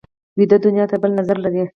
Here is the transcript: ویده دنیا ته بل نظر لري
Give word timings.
ویده 0.37 0.57
دنیا 0.65 0.85
ته 0.91 0.95
بل 1.01 1.11
نظر 1.19 1.37
لري 1.45 1.59